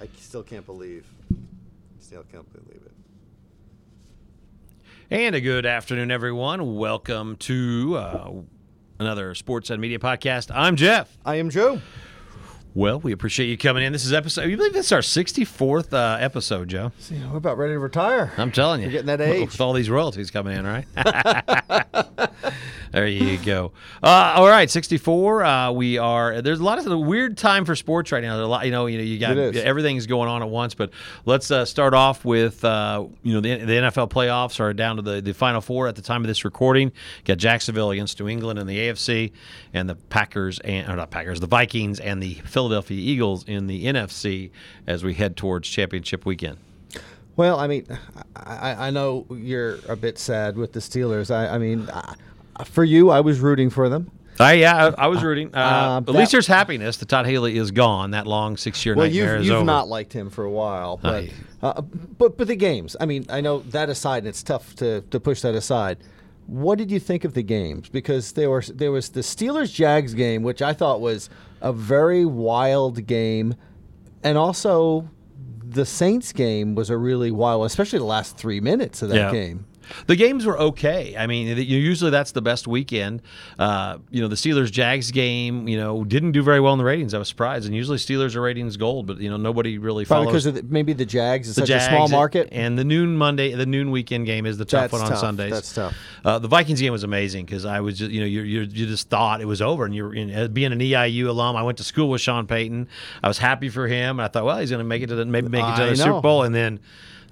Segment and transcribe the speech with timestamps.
[0.00, 1.06] I still can't believe.
[1.98, 2.92] Still can't believe it.
[5.10, 6.76] And a good afternoon, everyone.
[6.76, 8.30] Welcome to uh,
[8.98, 10.50] another Sports and Media podcast.
[10.54, 11.16] I'm Jeff.
[11.24, 11.80] I am Joe.
[12.72, 13.92] Well, we appreciate you coming in.
[13.92, 14.44] This is episode.
[14.44, 16.92] You believe this is our 64th uh, episode, Joe?
[17.00, 18.32] See, we're about ready to retire.
[18.38, 19.50] I'm telling you, We're getting that age.
[19.50, 20.86] with all these royalties coming in, right?
[22.90, 23.72] there you go.
[24.02, 25.44] Uh, all right, 64.
[25.44, 26.42] Uh, we are.
[26.42, 28.36] There's a lot of a weird time for sports right now.
[28.36, 30.74] There's a lot, you know, you know, you got everything's going on at once.
[30.74, 30.90] But
[31.24, 35.02] let's uh, start off with uh, you know the, the NFL playoffs are down to
[35.02, 36.90] the, the final four at the time of this recording.
[37.24, 39.32] Got Jacksonville against New England in the AFC,
[39.72, 43.84] and the Packers and or not Packers, the Vikings and the Philadelphia Eagles in the
[43.84, 44.50] NFC
[44.86, 46.58] as we head towards championship weekend.
[47.36, 47.86] Well, I mean,
[48.36, 51.34] I, I know you're a bit sad with the Steelers.
[51.34, 52.14] I, I mean, uh,
[52.64, 54.10] for you, I was rooting for them.
[54.38, 55.54] I yeah, I, I was rooting.
[55.54, 58.12] Uh, Uh, at that- least there's happiness that Todd Haley is gone.
[58.12, 59.64] That long six-year Well, nightmare you've, is you've over.
[59.66, 61.26] not liked him for a while, but
[61.62, 62.96] uh, but but the games.
[62.98, 65.98] I mean, I know that aside, and it's tough to, to push that aside.
[66.46, 67.88] What did you think of the games?
[67.90, 71.28] Because there were there was the Steelers Jags game, which I thought was
[71.60, 73.54] a very wild game,
[74.24, 75.08] and also
[75.62, 79.30] the Saints game was a really wild, especially the last three minutes of that Yeah.
[79.32, 79.66] game.
[80.06, 81.16] The games were okay.
[81.16, 83.22] I mean, usually that's the best weekend.
[83.58, 86.84] Uh, you know, the Steelers Jags game, you know, didn't do very well in the
[86.84, 87.14] ratings.
[87.14, 87.66] I was surprised.
[87.66, 90.72] And usually Steelers are ratings gold, but you know nobody really Probably follows because the,
[90.72, 92.48] maybe the Jags is the such Jags a small market.
[92.52, 95.18] And the noon Monday, the noon weekend game is the tough That's one on tough.
[95.20, 95.52] Sundays.
[95.52, 95.96] That's tough.
[96.24, 98.86] Uh, the Vikings game was amazing because I was just, you know, you you you
[98.86, 101.56] just thought it was over, and you're you know, being an EIU alum.
[101.56, 102.88] I went to school with Sean Payton.
[103.22, 105.14] I was happy for him, and I thought, well, he's going to make it to
[105.14, 106.20] the maybe make it to I the Super.
[106.20, 106.80] Bowl, and then.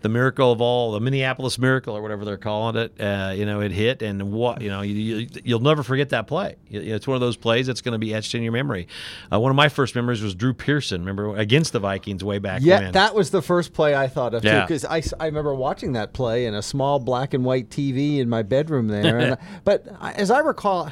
[0.00, 3.60] The miracle of all, the Minneapolis miracle, or whatever they're calling it, uh, you know,
[3.60, 6.54] it hit, and what you know, you, you'll never forget that play.
[6.70, 8.86] It's one of those plays that's going to be etched in your memory.
[9.32, 11.00] Uh, one of my first memories was Drew Pearson.
[11.00, 12.92] Remember against the Vikings way back Yeah, when.
[12.92, 14.64] that was the first play I thought of too, Yeah.
[14.66, 18.42] because I remember watching that play in a small black and white TV in my
[18.42, 19.18] bedroom there.
[19.18, 20.90] and, but as I recall,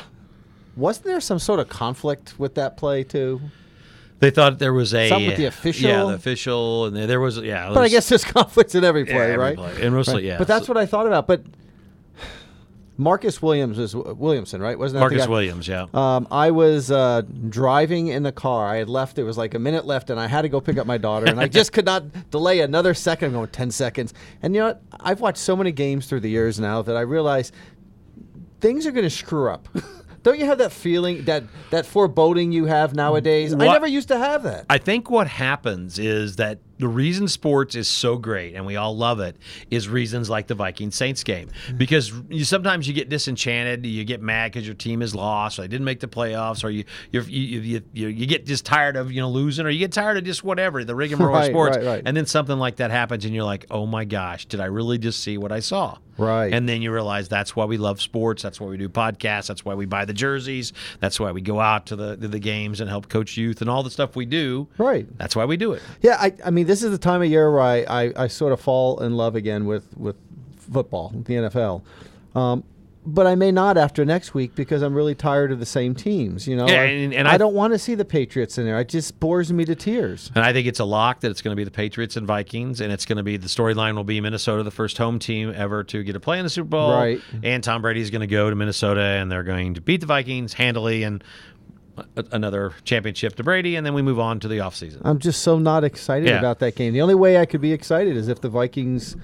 [0.77, 3.41] wasn't there some sort of conflict with that play too?
[4.19, 5.89] They thought there was a Something with the official?
[5.91, 7.69] yeah, the official, and there was yeah.
[7.75, 9.57] But I guess there's conflicts in every Yeah, play, every right?
[9.57, 9.83] play.
[9.83, 10.25] And mostly, Right.
[10.25, 10.39] yeah.
[10.39, 11.27] But that's So- what I thought about.
[11.27, 11.43] But
[12.99, 14.79] Marcus Williams is Williamson, right?
[14.79, 15.29] Wasn't that Marcus?
[15.29, 15.85] Williams, yeah.
[15.93, 18.67] Um, I was uh, driving in the car.
[18.67, 19.19] I had left.
[19.19, 21.27] It was like a minute left, and I had to go pick up my daughter.
[21.27, 23.27] And I just could not delay another second.
[23.29, 24.15] I'm going ten seconds.
[24.41, 24.83] And you know what?
[24.99, 27.53] I've watched so many games through the years now that I realize
[28.63, 29.69] things are going to screw up.
[30.27, 33.55] Don't you have that feeling that that foreboding you have nowadays?
[33.55, 34.67] I never used to have that.
[34.69, 38.97] I think what happens is that the reason sports is so great and we all
[38.97, 39.37] love it
[39.71, 41.77] is reasons like the Viking Saints game mm-hmm.
[41.77, 45.63] because you sometimes you get disenchanted, you get mad because your team is lost, or
[45.63, 48.97] they didn't make the playoffs, or you you're, you you you you get just tired
[48.97, 51.51] of you know losing, or you get tired of just whatever the rigmarole of Right,
[51.51, 52.03] sports, right, right.
[52.05, 54.99] and then something like that happens, and you're like, oh my gosh, did I really
[54.99, 55.99] just see what I saw?
[56.19, 56.53] Right.
[56.53, 58.43] And then you realize that's why we love sports.
[58.43, 59.49] That's why we do podcasts.
[59.49, 60.73] That's why we buy the jerseys.
[61.01, 63.69] That's why we go out to the to the games and help coach youth and
[63.69, 64.69] all the stuff we do.
[64.79, 65.07] Right.
[65.19, 65.83] That's why we do it.
[66.01, 68.53] Yeah, I, I mean, this is the time of year where I, I, I sort
[68.53, 70.17] of fall in love again with, with
[70.57, 71.83] football, the NFL.
[72.35, 72.65] Um,
[73.09, 76.49] but I may not after next week because I'm really tired of the same teams.
[76.49, 78.81] You know, Yeah, and- and I, I- don't want to see the Patriots in there.
[78.81, 80.33] It just bores me to tears.
[80.35, 82.81] And I think it's a lock that it's going to be the Patriots and Vikings,
[82.81, 85.85] and it's going to be the storyline will be Minnesota, the first home team ever
[85.85, 86.91] to get a play in the Super Bowl.
[86.91, 87.21] Right.
[87.45, 90.55] And Tom Brady's going to go to Minnesota, and they're going to beat the Vikings
[90.55, 91.23] handily and
[92.17, 95.01] a- another championship to Brady, and then we move on to the offseason.
[95.05, 96.39] I'm just so not excited Yeah.
[96.39, 96.93] about that game.
[96.93, 99.17] The only way I could be excited is if the Vikings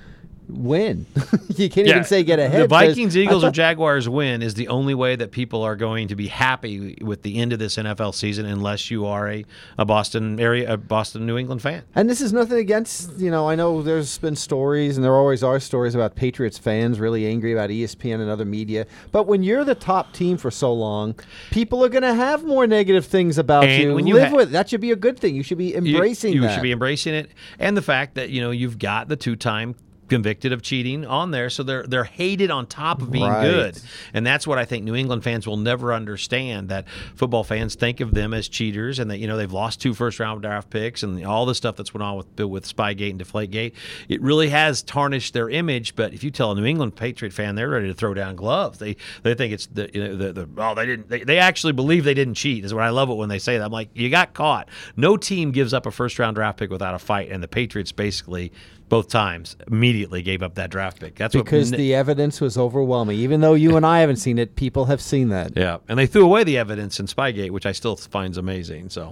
[0.55, 1.07] win.
[1.57, 2.63] you can't even say get ahead.
[2.65, 6.17] The Vikings, Eagles, or Jaguars win is the only way that people are going to
[6.17, 9.45] be happy with the end of this NFL season, unless you are a,
[9.79, 11.83] a Boston area, a Boston New England fan.
[11.95, 15.43] And this is nothing against, you know, I know there's been stories, and there always
[15.43, 18.87] are stories about Patriots fans really angry about ESPN and other media.
[19.11, 21.15] But when you're the top team for so long,
[21.51, 23.95] people are going to have more negative things about And you.
[23.95, 24.53] when you Live ha- with it.
[24.53, 25.35] That should be a good thing.
[25.35, 26.55] You should be You- embracing you, that.
[26.55, 29.75] should be embracing it, and the fact that you know you've got the two-time
[30.13, 33.43] convicted of cheating on there, so they're they're hated on top of being Right.
[33.45, 33.81] good,
[34.13, 36.69] and that's what I think New England fans will never understand.
[36.69, 36.85] That
[37.17, 40.43] football fans think of them as cheaters, and that you know they've lost two first-round
[40.43, 43.73] draft picks, and all the stuff that's went on with with Spygate and Deflategate.
[44.11, 45.97] It really has tarnished their image.
[45.97, 48.79] But if you tell a New England Patriot fan, they're ready to throw down gloves.
[48.79, 51.73] They they think it's the you know the, the oh they didn't they, they actually
[51.73, 52.65] believe they didn't cheat.
[52.67, 53.65] Is what I love it when they say that.
[53.65, 54.69] I'm like you got caught.
[54.95, 58.53] No team gives up a first-round draft pick without a fight, and the Patriots basically
[58.93, 61.15] both times immediately gave up that draft pick.
[61.15, 63.17] That's because what, the evidence was overwhelming.
[63.17, 65.57] Even though you and I haven't seen it, people have seen that.
[65.57, 68.91] yeah, and they threw away the evidence in Spygate, which I still finds amazing.
[68.91, 69.11] So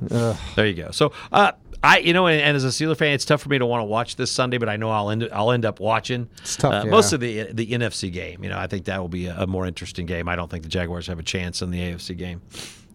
[0.55, 0.91] there you go.
[0.91, 3.57] So uh, I, you know, and, and as a Steeler fan, it's tough for me
[3.57, 6.29] to want to watch this Sunday, but I know I'll end I'll end up watching.
[6.43, 6.91] It's tough, uh, yeah.
[6.91, 8.45] Most of the the NFC game.
[8.45, 10.29] You know, I think that will be a, a more interesting game.
[10.29, 12.43] I don't think the Jaguars have a chance in the AFC game.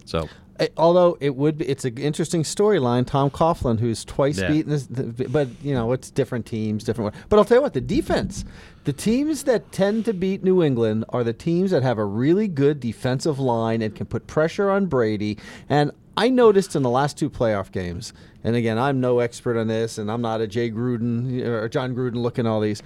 [0.06, 0.30] So
[0.60, 3.06] Uh, Although it would, be, it's an interesting storyline.
[3.06, 4.48] Tom Coughlin, who's twice Yeah.
[4.50, 7.14] beaten, this, but you know it's different teams, different.
[7.30, 8.46] But I'll tell you what, the defense,
[8.86, 12.48] the teams that tend to beat New England are the teams that have a really
[12.48, 15.38] good defensive line and can put pressure on Brady.
[15.68, 18.14] And I noticed in the last two playoff games,
[18.44, 21.94] and again, I'm no expert on this, and I'm not a Jay Gruden or Jon
[21.94, 22.82] Gruden looking at all these.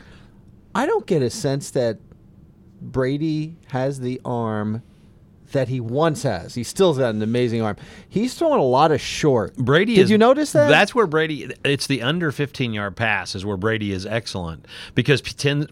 [0.74, 2.00] I don't get a sense that
[2.81, 4.81] Brady has the arm
[5.51, 6.56] that he once has.
[6.56, 7.78] He still's got an amazing arm.
[8.07, 9.56] He's throwing a lot of short.
[9.56, 10.69] Brady Did is, you notice that?
[10.69, 11.51] That's where Brady.
[11.63, 14.66] It's the under 15 yard pass is where Brady is excellent
[14.96, 15.22] because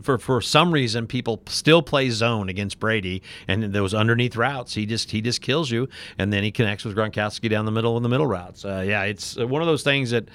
[0.01, 4.85] for for some reason people still play zone against Brady and those underneath routes he
[4.85, 5.87] just he just kills you
[6.17, 8.65] and then he connects with Gronkowski down the middle in the middle routes.
[8.65, 10.29] Uh, yeah, it's uh, one of those things that.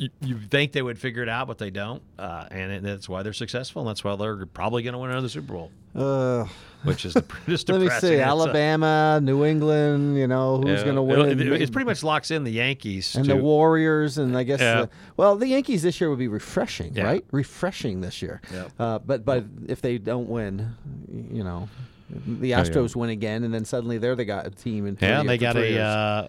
[0.00, 3.06] You, you think they would figure it out, but they don't, uh, and it, that's
[3.06, 6.46] why they're successful, and that's why they're probably going to win another Super Bowl, Uh,
[6.84, 8.18] which is the just let me see.
[8.18, 10.16] Uh, Alabama, New England.
[10.16, 11.38] You know who's yeah, going to win?
[11.38, 14.60] It, it pretty much locks in the Yankees and to- the Warriors, and I guess.
[14.60, 14.82] Yeah.
[14.82, 17.04] The, well, the Yankees this year would be refreshing, Yeah.
[17.04, 17.24] right?
[17.30, 18.40] Refreshing this year.
[18.78, 20.76] Uh, but but if they don't win,
[21.30, 21.68] you know,
[22.26, 22.58] the Oh.
[22.62, 24.86] Astros win again, and then suddenly there they're the guy, team.
[24.86, 26.28] In Yeah, and they got a uh,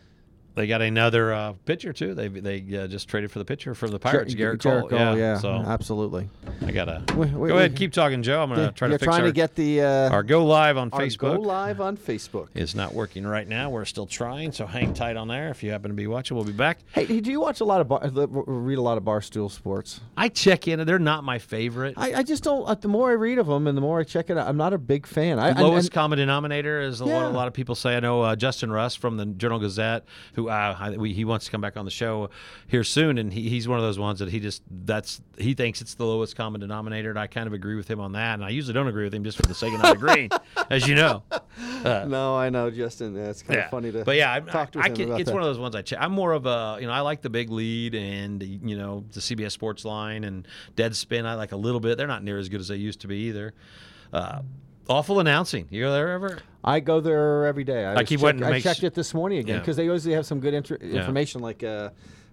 [0.55, 2.13] they got another uh, pitcher too.
[2.13, 4.89] They they uh, just traded for the pitcher for the Pirates, Gar- Gerrit Gerrit Cole.
[4.89, 6.29] Cole, yeah, so absolutely.
[6.65, 8.43] I gotta We- we- go ahead, we- keep talking, Joe.
[8.43, 10.89] I'm gonna try to fix trying our, to get the uh, our go live on
[10.93, 11.19] our Facebook.
[11.35, 12.49] go live on Facebook.
[12.53, 13.69] Is not working right now.
[13.69, 15.49] We're still trying, so hang tight on there.
[15.49, 16.79] If you happen to be watching, we'll be back.
[16.93, 20.01] Hey, do you watch a lot of bar, uh, read a lot of barstool sports?
[20.17, 20.85] I check in.
[20.85, 21.93] They're not my favorite.
[21.97, 22.67] I, I just don't.
[22.67, 24.57] Uh, the more I read of them and the more I check it out, I'm
[24.57, 25.39] not a big fan.
[25.39, 27.95] I, lowest and- common denominator is a, lot, a lot of people say.
[27.95, 31.51] I know uh, Justin Russ from the Journal Gazette, who uh, we, he wants to
[31.51, 32.29] come back on the show
[32.67, 35.81] here soon, and he, he's one of those ones that he just that's he thinks
[35.81, 38.35] it's the lowest common denominator, and I kind of agree with him on that.
[38.35, 40.29] And I usually don't agree with him just for the sake of not agreeing,
[40.69, 41.23] as you know.
[41.83, 43.17] no, I know, Justin.
[43.17, 45.29] It's kind of funny to but yeah, I, talk to I, him can, about it's
[45.29, 45.33] that.
[45.33, 45.99] one of those ones I check.
[46.01, 49.19] I'm more of a you know I like the big lead and you know the
[49.19, 51.25] CBS Sports line and Deadspin.
[51.25, 51.97] I like a little bit.
[51.97, 53.53] They're not near as good as they used to be either.
[54.13, 54.41] Uh,
[54.89, 55.67] awful announcing.
[55.69, 56.39] You go there ever?
[56.63, 57.85] I go there every day.
[57.85, 59.59] I, was keep check- I checked sh- it this morning again Yeah.
[59.61, 61.41] because they usually have some good inter- information.
[61.41, 61.89] Like, uh,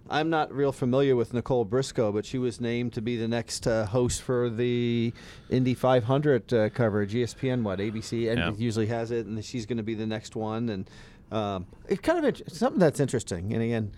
[0.09, 3.67] I'm not real familiar with Nicole Briscoe, but she was named to be the next
[3.67, 5.13] uh, host for the
[5.49, 7.13] Indy 500 uh, coverage.
[7.13, 8.51] ESPN, what ABC, and Yeah.
[8.57, 10.69] usually has it, and she's going to be the next one.
[10.69, 10.89] And
[11.31, 13.53] um, it's kind of int- something that's interesting.
[13.53, 13.91] And again.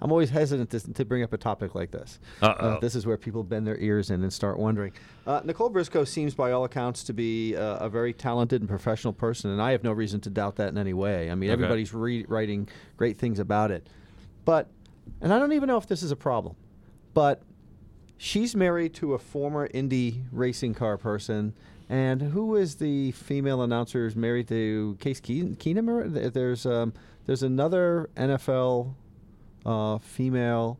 [0.00, 2.18] I'm always hesitant to, to bring up a topic like this.
[2.42, 2.78] Uh-oh.
[2.80, 4.92] this is where people bend their ears in and start wondering.
[5.26, 9.12] Uh, Nicole Briscoe seems, by all accounts, to be uh, a very talented and professional
[9.14, 11.30] person, and I have no reason to doubt that in any way.
[11.30, 11.54] I mean, Okay.
[11.54, 13.88] everybody's re- writing great things about it.
[14.44, 14.68] But,
[15.22, 16.56] and I don't even know if this is a problem,
[17.14, 17.42] but
[18.18, 21.54] she's married to a former Indy racing car person.
[21.88, 26.32] And who is the female announcer who's married to Case Keen- Keenum?
[26.32, 26.92] There's um,
[27.26, 28.94] there's another NFL
[29.66, 30.78] uh, female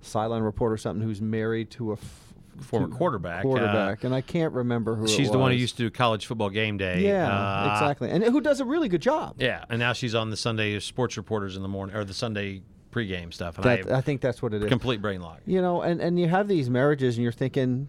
[0.00, 2.20] sideline reporter, or something who's married to a f-
[2.60, 5.04] Former quarterback, Quarterback, and I can't remember who.
[5.06, 7.00] it She's the one who used to do college football game day.
[7.04, 9.34] Yeah, Uh, exactly, and who does a really good job.
[9.40, 12.62] Yeah, and now she's on the Sunday sports reporters in the morning or the Sunday
[12.92, 13.56] pregame stuff.
[13.56, 14.68] And That, I I think that's what it is.
[14.68, 15.40] complete brain lock.
[15.46, 17.88] you know and, and you have these marriages and you're thinking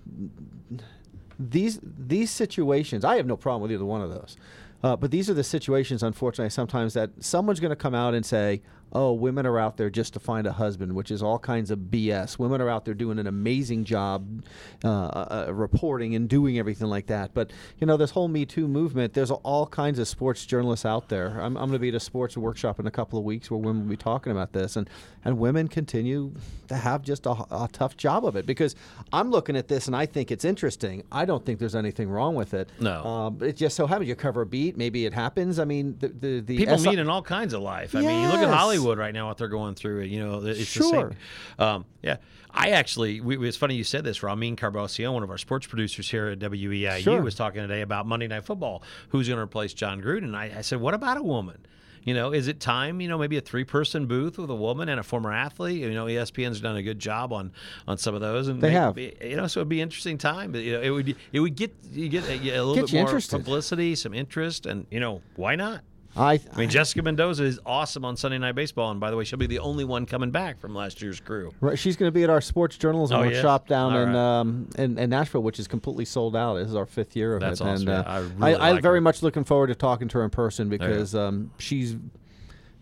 [1.38, 4.38] these these situations i have no problem with either one of those
[4.84, 8.26] uh, but these are the situations unfortunately sometimes that someone's going to come out and
[8.26, 8.62] say
[8.94, 11.80] oh women are out there just to find a husband which is all kinds of
[11.80, 14.44] bs women are out there doing an amazing job
[14.84, 17.34] uh, uh, uh, reporting and doing everything like that.
[17.34, 21.10] But you know this whole me too movement there's all kinds of sports journalists out
[21.10, 21.40] there.
[21.40, 23.60] I'm, I'm going to be at a sports workshop in a couple of weeks where
[23.60, 24.90] women will be talking about this and
[25.24, 26.34] and women continue
[26.68, 28.46] to have just a, a tough job of it.
[28.46, 28.76] Because
[29.14, 31.04] i'm looking at this and i think it's interesting.
[31.12, 32.70] I don't think there's anything wrong with it.
[32.80, 33.04] No.
[33.42, 35.60] uh, it just so happens you cover a beat maybe it happens.
[35.60, 37.96] I mean the the, the People meet in all kinds of life.
[37.96, 38.54] I mean, you look at Yes.
[38.86, 40.02] Hollywood right now, what they're going through.
[40.02, 41.10] You know, it's Sure.
[41.10, 41.16] the
[41.60, 41.68] same.
[41.68, 42.18] Um, yeah,
[42.52, 43.22] I actually.
[43.22, 44.24] We, it's funny you said this.
[44.24, 47.22] Ramin Carbocio, one of our sports producers here at WEIU, Sure.
[47.22, 48.84] was talking today about Monday Night Football.
[49.10, 50.36] Who's going to replace Jon Gruden?
[50.36, 51.66] I, I said, what about a woman?
[52.04, 53.02] You know, is it time?
[53.02, 55.82] You know, maybe a three-person booth with a woman and a former athlete.
[55.82, 57.52] You know, ESPN's done a good job on
[57.88, 58.96] on some of those, and They have.
[59.00, 60.52] You know, so it'd be an interesting time.
[60.52, 62.94] But you know, it would it would get you get a, a little Get bit
[62.94, 63.38] more interested.
[63.40, 65.82] publicity, some interest, and you know, why not?
[66.18, 69.24] I, I mean, Jessica Mendoza is awesome on Sunday Night Baseball, and by the way,
[69.26, 71.52] she'll be the only one coming back from last year's crew.
[71.60, 73.70] Right, she's going to be at our sports journalism Oh, workshop yes?
[73.70, 74.40] down in, right.
[74.40, 76.56] um, in in Nashville, which is completely sold out.
[76.56, 77.88] This is our fifth year of That's it, awesome.
[77.90, 80.24] and uh, I I, really I'm like very much looking forward to talking to her
[80.24, 81.96] in person because um, she's,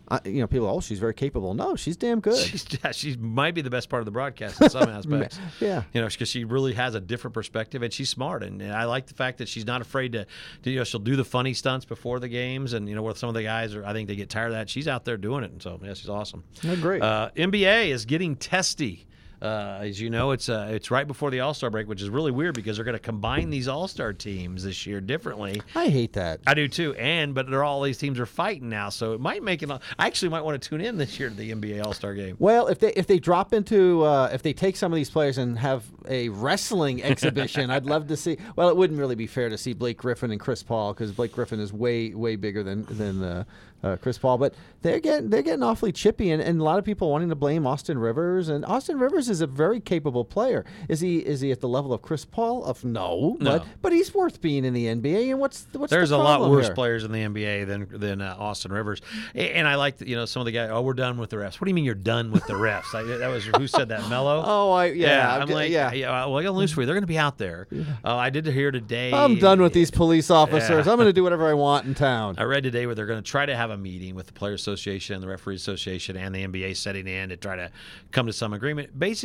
[0.09, 1.53] I, you know, people, oh, she's very capable.
[1.53, 2.37] No, she's damn good.
[2.45, 5.39] She's, yeah, she might be the best part of the broadcast in some aspects.
[5.61, 5.83] yeah.
[5.93, 8.43] You know, because she really has a different perspective, and she's smart.
[8.43, 10.25] And, and I like the fact that she's not afraid to,
[10.63, 13.15] to, you know, she'll do the funny stunts before the games, and you know, where
[13.15, 14.69] some of the guys are, I think they get tired of that.
[14.69, 16.43] She's out there doing it, and so yeah, she's awesome.
[16.67, 17.01] Oh, great.
[17.01, 19.07] Uh, NBA is getting testy.
[19.43, 22.09] Uh, as you know, it's uh, it's right before the All Star break, which is
[22.09, 25.61] really weird because they're going to combine these All Star teams this year differently.
[25.75, 26.39] I hate that.
[26.47, 29.43] I do too, and but they're all these teams are fighting now, so it might
[29.43, 29.69] make it.
[29.69, 32.37] I actually might want to tune in this year to the NBA All Star game.
[32.39, 35.37] Well, if they if they drop into uh, if they take some of these players
[35.37, 38.37] and have a wrestling exhibition, I'd love to see.
[38.55, 41.33] Well, it wouldn't really be fair to see Blake Griffin and Chris Paul because Blake
[41.33, 43.43] Griffin is way way bigger than than uh,
[43.83, 44.37] uh, Chris Paul.
[44.37, 47.35] But they're getting they're getting awfully chippy, and, and a lot of people wanting to
[47.35, 48.49] blame Austin Rivers.
[48.49, 50.63] And Austin Rivers is a very capable player.
[50.87, 52.63] Is he is he at the level of Chris Paul?
[52.63, 53.59] Of no, No.
[53.59, 55.31] but but he's worth being in the NBA.
[55.31, 56.75] And what's what's There's the a lot worse here?
[56.75, 59.01] players in the NBA than than uh, Austin Rivers,
[59.35, 60.69] and I like you know some of the guys.
[60.71, 61.59] Oh, we're done with the refs.
[61.59, 62.93] What do you mean you're done with the refs?
[62.95, 64.07] I, that was who said that?
[64.09, 64.43] Mello.
[64.53, 65.91] Oh, I yeah, I'm ju- like, yeah.
[65.93, 66.25] yeah.
[66.25, 66.85] Well, I got news for you.
[66.85, 67.67] They're going to be out there.
[68.03, 69.11] Uh, I did hear today.
[69.11, 70.85] I'm done with these police officers.
[70.85, 70.91] Yeah.
[70.91, 72.35] I'm going to do whatever I want in town.
[72.39, 74.61] I read today where they're going to try to have a meeting with the Players
[74.61, 77.71] Association and the Referee Association and the NBA setting in to try to
[78.11, 78.97] come to some agreement.
[78.99, 79.22] Basically,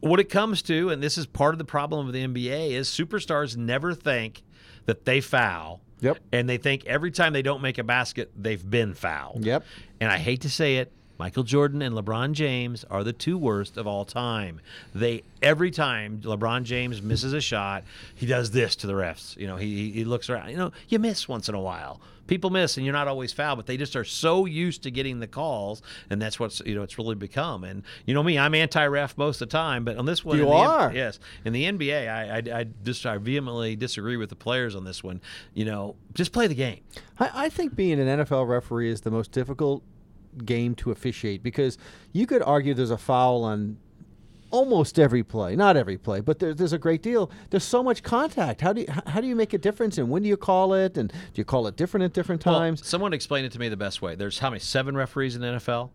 [0.00, 2.88] what it comes to, and this is part of the problem of the NBA, is
[2.88, 4.42] superstars never think
[4.86, 5.80] that they foul.
[6.00, 6.18] Yep.
[6.32, 9.44] And they think every time they don't make a basket, they've been fouled.
[9.44, 9.64] Yep.
[10.00, 13.76] And I hate to say it, Michael Jordan and LeBron James are the two worst
[13.76, 14.58] of all time.
[14.94, 17.84] They every time LeBron James misses a shot,
[18.14, 19.36] he does this to the refs.
[19.36, 20.48] You know, he he looks around.
[20.48, 22.00] You know, you miss once in a while.
[22.26, 25.20] People miss, and you're not always foul, but they just are so used to getting
[25.20, 27.64] the calls, and that's what's you know it's really become.
[27.64, 30.44] And you know me, I'm anti-ref most of the time, but on this one, You
[30.44, 30.90] in the, are.
[30.94, 34.84] yes, in the NBA, I I, I just I vehemently disagree with the players on
[34.84, 35.20] this one.
[35.52, 36.80] You know, just play the game.
[37.18, 39.82] I, I think being an NFL referee is the most difficult
[40.44, 41.78] game to officiate because
[42.12, 43.76] you could argue there's a foul on
[44.50, 47.30] almost every play, not every play, but there, there's a great deal.
[47.50, 48.60] There's so much contact.
[48.60, 50.96] How do you how do you make a difference, and when do you call it,
[50.96, 52.84] and do you call it different at different Well, times?
[52.86, 54.14] someone explained it to me the best way.
[54.16, 55.90] There's how many seven referees in the NFL?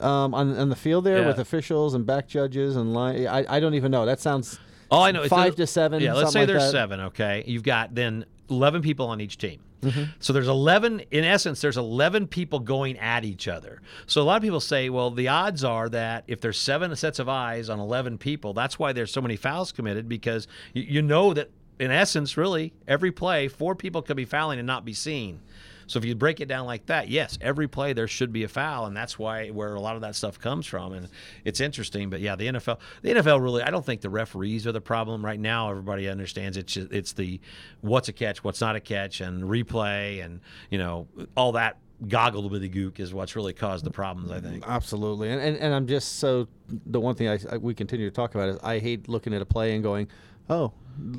[0.00, 1.26] um, on on the field there Yeah.
[1.28, 3.26] with officials and back judges and line.
[3.26, 4.04] I, I don't even know.
[4.06, 4.58] That sounds
[4.90, 6.00] All I know five to seven.
[6.02, 6.70] Yeah, let's say like there's that.
[6.72, 7.00] seven.
[7.00, 9.60] Okay, you've got then eleven people on each team.
[9.82, 10.04] Mm-hmm.
[10.20, 11.00] So there's eleven.
[11.10, 13.82] In essence, there's eleven people going at each other.
[14.06, 17.18] So a lot of people say, well, the odds are that if there's seven sets
[17.18, 21.02] of eyes on eleven people, that's why there's so many fouls committed because you, you
[21.02, 24.92] know that in essence, really, every play, four people could be fouling and not be
[24.92, 25.40] seen.
[25.86, 28.48] So if you break it down like that, yes, every play there should be a
[28.48, 30.92] foul, and that's why where a lot of that stuff comes from.
[30.92, 31.08] And
[31.44, 34.72] it's interesting, but yeah, the NFL, the NFL really, I don't think the referees are
[34.72, 35.70] the problem right now.
[35.70, 37.40] Everybody understands it's just, it's the
[37.80, 42.48] what's a catch, what's not a catch, and replay, and you know all that goggle
[42.48, 44.30] with the gook is what's really caused the problems.
[44.30, 44.64] I think.
[44.66, 48.14] Absolutely, and, and and I'm just so the one thing I, I we continue to
[48.14, 50.08] talk about is I hate looking at a play and going,
[50.48, 50.72] oh,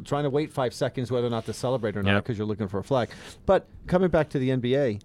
[0.03, 2.23] trying to wait five seconds whether or not to celebrate or not Yep.
[2.23, 3.09] because you're looking for a flag.
[3.45, 4.99] But coming back to the NBA,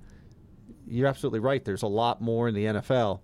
[0.89, 1.65] you're absolutely right.
[1.65, 3.21] There's a lot more in the NFL,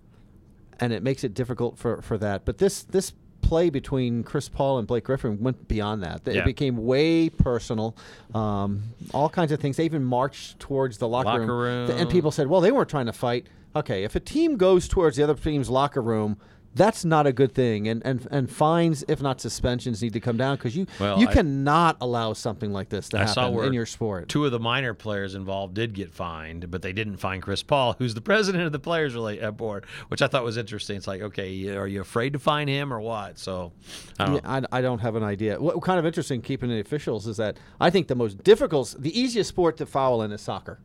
[0.79, 2.45] and it makes it difficult for for that.
[2.45, 6.27] But this this play between Chris Paul and Blake Griffin went beyond that.
[6.27, 6.45] It Yeah.
[6.45, 7.95] became way personal.
[8.33, 8.81] Um,
[9.13, 9.77] all kinds of things.
[9.77, 11.91] They even marched towards the locker, Locker room.
[11.91, 15.17] and people said, "Well, they weren't trying to fight." Okay, if a team goes towards
[15.17, 16.37] the other team's locker room,
[16.75, 20.37] that's not a good thing, and and, and fines, if not suspensions, need to come
[20.37, 23.73] down because you Well, you I- cannot allow something like this to I happen in
[23.73, 24.29] your sport.
[24.29, 27.95] Two of the minor players involved did get fined, but they didn't fine Chris Paul,
[27.97, 30.97] who's the president of the players relate uh, board, which I thought was interesting.
[30.97, 33.39] It's like, okay, are you afraid to fine him or what?
[33.39, 33.71] So,
[34.19, 34.35] I don't.
[34.35, 34.41] Yeah,
[34.71, 35.59] I, I don't have an idea.
[35.59, 39.17] What kind of interesting keeping the officials is that I think the most difficult, the
[39.17, 40.79] easiest sport to foul in is soccer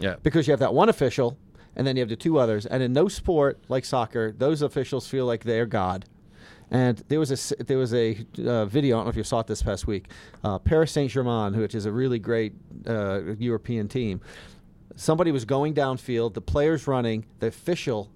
[0.00, 0.16] Yeah.
[0.22, 1.38] because you have that one official
[1.76, 2.66] and then you have the two others.
[2.66, 6.04] And in no sport like soccer, those officials feel like they're God.
[6.70, 8.96] And there was a there was a uh, video.
[8.96, 10.08] I don't know if you saw it this past week.
[10.44, 12.52] Uh, Paris Saint Germain, which is a really great
[12.86, 14.20] uh, European team,
[14.94, 16.34] somebody was going downfield.
[16.34, 17.26] The players running.
[17.40, 18.12] The official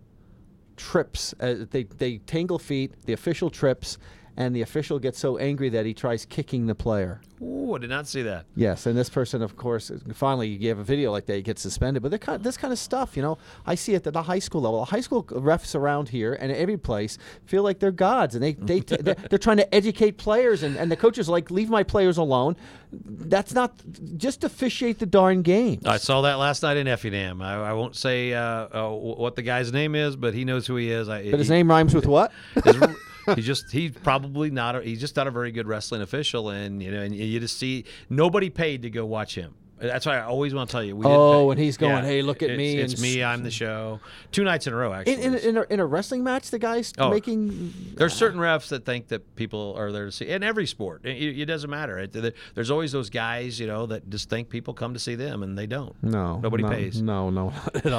[0.76, 1.34] trips.
[1.40, 2.92] Uh, they they tangle feet.
[3.06, 3.98] The official trips,
[4.36, 7.20] and the official gets so angry that he tries kicking the player.
[7.42, 8.46] Ooh, I did not see that.
[8.56, 11.62] Yes, and this person, of course, finally you have a video like that, he gets
[11.62, 12.02] suspended.
[12.02, 14.38] But kind of, this kind of stuff, you know, I see it at the high
[14.38, 14.80] school level.
[14.80, 18.52] The high school refs around here and every place feel like they're gods, and they
[18.52, 22.16] they they're, they're, trying to educate players, and, and the coaches like leave my players
[22.16, 22.56] alone.
[22.92, 23.74] That's not
[24.16, 25.80] just officiate the darn game.
[25.84, 27.42] I saw that last night in Effingham.
[27.42, 30.76] I, I won't say uh, uh, what the guy's name is, but he knows who
[30.76, 31.08] he is.
[31.08, 32.32] I, but his he, name rhymes with what?
[32.64, 32.76] His,
[33.34, 36.82] he's just he's probably not a, he's just not a very good wrestling official, and
[36.82, 39.54] you know, and you just see nobody paid to go watch him.
[39.88, 40.96] That's why I always want to tell you.
[40.96, 43.22] We oh, and he's going, yeah, "Hey, look at it's, me!" It's, me.
[43.22, 44.00] I'm the show.
[44.32, 45.22] Two nights in a row, actually.
[45.22, 47.72] In, in, in, a, in a, wrestling match, the guy's oh, making.
[47.94, 50.28] There's certain refs that think that people are there to see.
[50.28, 51.98] In every sport, it, it doesn't matter.
[51.98, 55.42] It, there's always those guys, you know, that just think people come to see them,
[55.42, 55.94] and they don't.
[56.02, 57.02] No, nobody no, pays.
[57.02, 57.52] No, no,
[57.84, 57.92] not at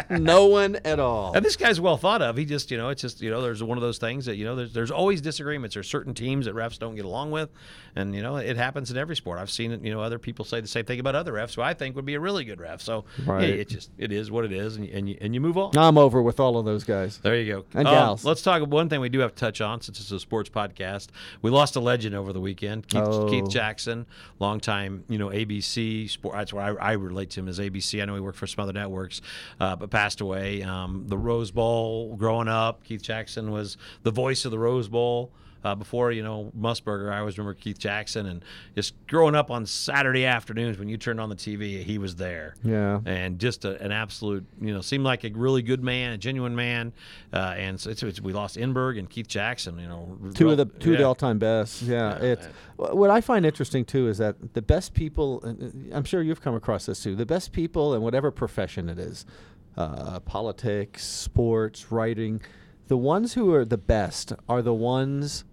[0.10, 0.18] all.
[0.18, 1.32] no one at all.
[1.34, 2.36] And this guy's well thought of.
[2.36, 4.44] He just, you know, it's just, you know, there's one of those things that, you
[4.44, 5.74] know, there's there's always disagreements.
[5.74, 7.50] There's certain teams that refs don't get along with,
[7.94, 9.38] and you know, it happens in every sport.
[9.38, 9.84] I've seen it.
[9.84, 12.04] You know, other people say the same thing about other refs who I think would
[12.04, 12.80] be a really good ref.
[12.80, 13.44] So right.
[13.44, 15.76] it just it is what it is, and you, and you, and you move on.
[15.76, 17.18] I'm over with all of those guys.
[17.18, 17.64] There you go.
[17.74, 18.24] And um, gals.
[18.24, 18.66] Let's talk.
[18.66, 21.08] One thing we do have to touch on since it's a sports podcast.
[21.40, 22.88] We lost a legend over the weekend.
[22.88, 23.28] Keith, oh.
[23.28, 24.06] Keith Jackson,
[24.38, 26.34] longtime you know ABC sport.
[26.34, 28.02] That's where I, I, relate to him as ABC.
[28.02, 29.20] I know he worked for some other networks,
[29.60, 30.62] uh, but passed away.
[30.62, 32.16] Um, the Rose Bowl.
[32.16, 35.32] Growing up, Keith Jackson was the voice of the Rose Bowl.
[35.64, 39.66] Uh, before you know Musburger, I always remember Keith Jackson, and just growing up on
[39.66, 42.56] Saturday afternoons when you turned on the TV, he was there.
[42.64, 46.18] Yeah, and just a, an absolute, you know, seemed like a really good man, a
[46.18, 46.92] genuine man.
[47.32, 49.78] Uh, and so it's, it's, we lost Enberg and Keith Jackson.
[49.78, 50.94] You know, two of the two yeah.
[50.94, 51.82] of the all-time best.
[51.82, 55.42] Yeah, yeah it's what I find interesting too is that the best people.
[55.92, 57.14] I'm sure you've come across this too.
[57.14, 59.26] The best people in whatever profession it is,
[59.76, 62.40] uh, politics, sports, writing.
[62.88, 65.44] The ones who are the best are the ones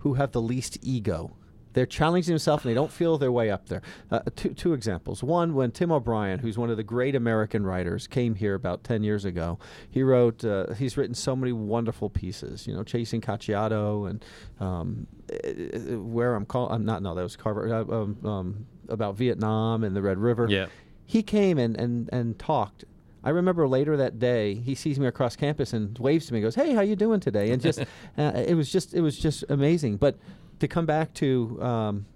[0.00, 1.36] who have the least ego.
[1.72, 3.82] They're challenging themselves and they don't feel their way up there.
[4.10, 5.22] Uh, two, two examples.
[5.22, 9.04] One, when Tim O'Brien, who's one of the great American writers, came here about 10
[9.04, 14.10] years ago, he wrote, uh, he's written so many wonderful pieces, you know, Chasing Cacciato
[14.10, 14.24] and
[14.58, 19.14] um, uh, Where I'm Called, I'm not, no, that was Carver, uh, um, um, about
[19.14, 20.48] Vietnam and the Red River.
[20.50, 20.66] Yeah.
[21.06, 22.84] He came and, and, and talked
[23.22, 26.44] I remember later that day, he sees me across campus and waves to me, and
[26.44, 27.80] goes, "Hey, how you doing today?" And just,
[28.18, 29.96] uh, it was just, it was just amazing.
[29.96, 30.16] But
[30.60, 32.06] to come back to um,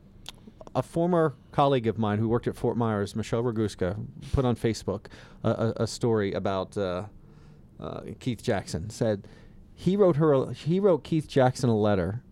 [0.74, 3.96] a former colleague of mine who worked at Fort Myers, Michelle Raguska,
[4.32, 5.06] put on Facebook
[5.42, 7.04] a, a, a story about uh,
[7.78, 8.88] uh, Keith Jackson.
[8.88, 9.28] Said
[9.74, 12.22] he wrote her, a, he wrote Keith Jackson a letter.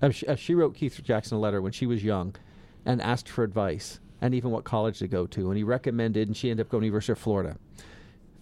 [0.00, 2.36] Uh, she, uh, she wrote Keith Jackson a letter when she was young,
[2.84, 5.48] and asked for advice and even what college to go to.
[5.48, 7.56] And he recommended, and she ended up going to University of Florida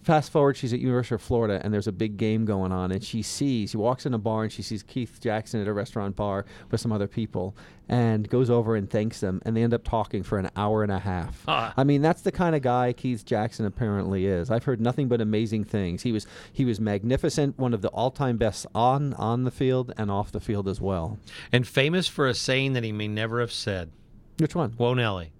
[0.03, 3.03] fast forward, she's at University of Florida, and there's a big game going on, and
[3.03, 6.15] she sees, she walks in a bar, and she sees Keith Jackson at a restaurant
[6.15, 7.55] bar with some other people,
[7.89, 10.91] and goes over and thanks them, and they end up talking for an hour and
[10.91, 11.43] a half.
[11.47, 14.49] I mean, that's the kind of guy Keith Jackson apparently is.
[14.49, 16.03] I've heard nothing but amazing things.
[16.03, 20.09] He was he was magnificent, one of the all-time best on on the field and
[20.09, 21.19] off the field as well,
[21.51, 23.91] and famous for a saying that he may never have said.
[24.37, 24.71] Which one?
[24.71, 25.31] Whoa, Nelly.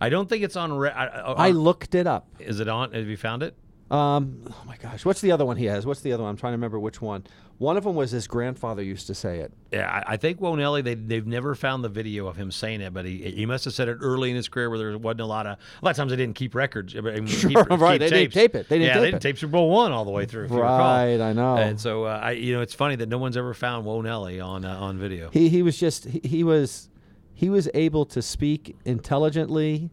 [0.00, 0.72] I don't think it's on.
[0.72, 2.28] Re- I, I, I, looked it up.
[2.38, 2.92] Is it on?
[2.92, 3.54] Have you found it?
[3.90, 5.86] Um, oh my gosh, what's the other one he has?
[5.86, 6.30] What's the other one?
[6.30, 7.24] I'm trying to remember which one.
[7.58, 9.52] One of them was his grandfather used to say it.
[9.72, 12.80] Yeah, I, I think Whoa Nelly, they, they've never found the video of him saying
[12.80, 15.20] it, but he he must have said it early in his career where there wasn't
[15.20, 15.56] a lot of.
[15.56, 16.96] A lot of times they didn't keep records.
[16.96, 18.00] I mean, sure, keep, right.
[18.00, 18.10] Keep they tapes.
[18.10, 18.68] didn't tape it.
[18.68, 20.48] They didn't yeah, tape they didn't tape Super Bowl one all the way through.
[20.48, 21.56] right, I know.
[21.56, 24.40] And so uh, I, you know, it's funny that no one's ever found Whoa Nelly
[24.40, 25.30] on uh, on video.
[25.30, 26.88] He he was just he, he was
[27.36, 29.90] he was able to speak intelligently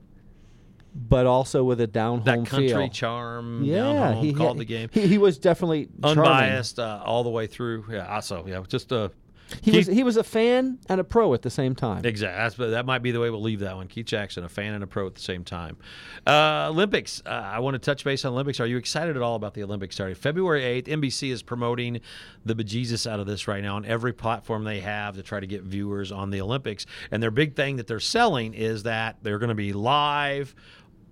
[0.95, 2.89] but also with a down home that country feel.
[2.89, 3.63] charm.
[3.63, 4.89] Yeah, he called the game.
[4.91, 7.85] He, he was definitely unbiased uh, all the way through.
[7.89, 9.11] Yeah, also yeah, just a.
[9.61, 12.05] He Keith, was he was a fan and a pro at the same time.
[12.05, 12.37] Exactly.
[12.37, 13.87] That's, that might be the way we'll leave that one.
[13.87, 15.77] Keith Jackson, a fan and a pro at the same time.
[16.25, 17.21] Uh, Olympics.
[17.25, 18.59] Uh, I want to touch base on Olympics.
[18.59, 20.87] Are you excited at all about the Olympics starting February eighth?
[20.87, 22.01] NBC is promoting
[22.45, 25.47] the bejesus out of this right now on every platform they have to try to
[25.47, 26.85] get viewers on the Olympics.
[27.11, 30.55] And their big thing that they're selling is that they're going to be live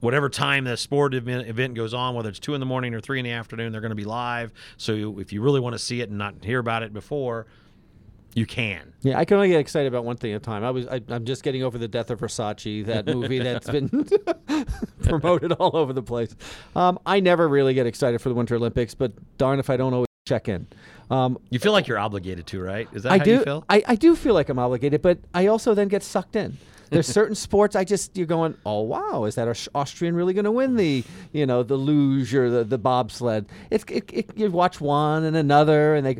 [0.02, 3.00] whatever time the sport event, event goes on, whether it's two in the morning or
[3.00, 4.52] three in the afternoon, they're going to be live.
[4.78, 7.48] So if you really want to see it and not hear about it before,
[8.34, 8.94] you can.
[9.02, 10.64] Yeah, I can only get excited about one thing at a time.
[10.64, 13.90] I was I, am just getting over the death of Versace, that movie that's been
[15.04, 16.36] promoted all over the place.
[16.76, 19.94] Um, I never really get excited for the Winter Olympics, but darn if I don't
[19.94, 20.68] always check in.
[21.10, 22.88] Um, you feel like you're obligated to, right?
[22.94, 23.66] Is that I how do, you feel?
[23.70, 26.58] I, I do feel like I'm obligated, but I also then get sucked in.
[26.90, 30.52] There's certain sports I just you're going, oh wow, is that Austrian really going to
[30.52, 33.48] win the you know the luge or the the bobsled?
[33.72, 36.20] It's it, it, you watch one and another, and they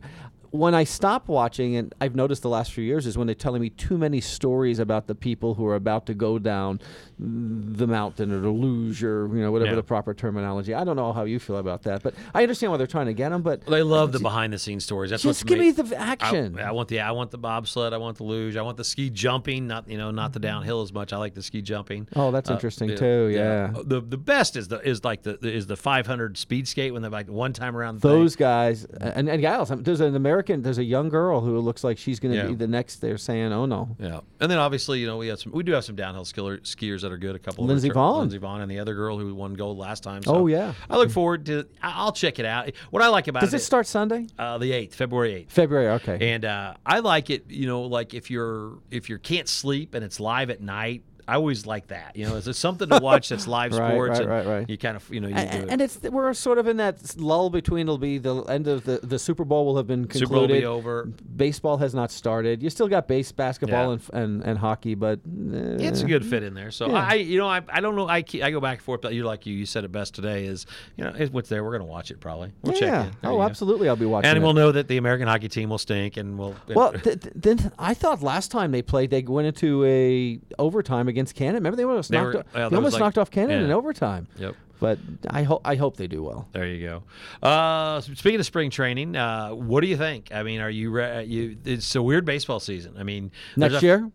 [0.52, 3.62] when I stop watching, and I've noticed the last few years, is when they're telling
[3.62, 6.80] me too many stories about the people who are about to go down
[7.20, 9.76] the mountain or the luge or you know, whatever Yeah.
[9.76, 10.74] the proper terminology.
[10.74, 13.14] I don't know how you feel about that, but I understand why they're trying to
[13.14, 13.42] get them.
[13.44, 15.12] But They love the behind the scenes stories.
[15.12, 16.58] That's just give me the action.
[16.60, 17.94] I, I want the I want the bobsled.
[17.94, 18.58] I want the luge.
[18.58, 19.68] I want the ski jumping.
[19.68, 21.14] Not you know not the downhill as much.
[21.14, 22.08] I like the ski jumping.
[22.16, 23.28] Oh, that's Uh, interesting too.
[23.32, 23.72] Yeah.
[23.86, 27.12] The the best is the is like the is the 500 speed skate when they're
[27.12, 28.44] like one time around the Those thing.
[28.46, 30.41] guys and, and mean, there's an American.
[30.42, 32.48] There's a young girl who looks like she's going to Yeah.
[32.48, 32.98] be the next.
[32.98, 35.72] They're saying, "Oh no, Yeah, and then obviously you know we have some we do
[35.74, 37.36] have some downhill skiller, skiers that are good.
[37.36, 38.20] A couple Lindsey Vonn.
[38.20, 40.24] Lindsey Vonn, and the other girl who won gold last time.
[40.24, 40.74] So Oh, yeah.
[40.90, 41.66] I look forward to.
[41.82, 42.72] I'll check it out.
[42.90, 45.52] What I like about does it, it start Sunday, uh, the eighth, February eighth.
[45.52, 45.88] February?
[45.90, 46.34] Okay.
[46.34, 50.04] And uh, I like it, you know, like if you're if you can't sleep and
[50.04, 51.04] it's live at night.
[51.32, 52.36] I always like that, you know.
[52.36, 54.70] It's something to watch that's live Right, sports, right, and right, right.
[54.70, 55.70] you kind of, you know, you do and, it.
[55.70, 57.84] and it's we're sort of in that lull between.
[57.88, 60.20] It'll be the end of the the Super Bowl will have been concluded.
[60.28, 61.06] Super Bowl will be over.
[61.36, 62.62] Baseball has not started.
[62.62, 64.00] You still got base basketball Yeah.
[64.14, 66.70] and, and and hockey, but eh, It's a good fit in there.
[66.72, 67.08] So Yeah.
[67.10, 68.10] I, you know, I, I don't know.
[68.10, 70.14] I, keep, I go back and forth, but you like you, you said it best
[70.14, 70.46] today.
[70.46, 70.66] Is
[70.98, 71.64] you know, it's what's there.
[71.64, 72.52] We're gonna watch it probably.
[72.62, 73.06] We'll check yeah.
[73.06, 73.12] in.
[73.24, 73.44] Oh, you go.
[73.44, 73.88] absolutely.
[73.88, 74.28] I'll be watching.
[74.30, 74.42] And it.
[74.42, 76.56] we'll know that the American hockey team will stink, and we'll.
[76.68, 81.08] Well, th- th- then I thought last time they played, they went into a overtime
[81.08, 81.58] against Canada.
[81.58, 83.66] Remember, they almost They knocked, were- o- yeah, they almost like- knocked off Canada yeah.
[83.66, 84.28] in overtime.
[84.38, 84.56] Yep.
[84.80, 84.98] But
[85.30, 86.48] I hope I hope they do well.
[86.54, 87.48] There you go.
[87.48, 90.30] Uh, speaking of spring training, uh, what do you think?
[90.34, 91.58] I mean, are you re- you?
[91.66, 92.96] It's a weird baseball season.
[92.98, 94.12] I mean, Next a- year,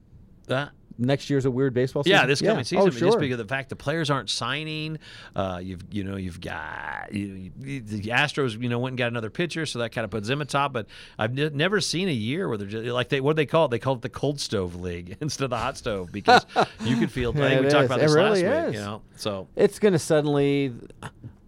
[0.49, 0.67] Uh,
[0.99, 2.19] next year's a weird baseball season.
[2.19, 3.09] yeah, this coming season, Oh, sure.
[3.09, 4.99] just because of the fact the players aren't signing,
[5.35, 9.09] uh, you've you know you've got you, you, the Astros you know went and got
[9.09, 10.73] another pitcher, so that kind of puts them atop.
[10.73, 10.87] But
[11.19, 13.67] I've ne- never seen a year where they're just like they what do they call
[13.67, 13.71] it?
[13.71, 16.47] They call it the cold stove league instead of the hot stove because
[16.81, 17.31] you could feel.
[17.31, 17.91] I think we talked is.
[17.91, 18.75] about It this really last week.
[18.75, 20.73] You know, so it's going to suddenly.